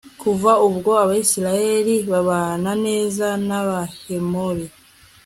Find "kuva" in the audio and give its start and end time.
0.21-0.51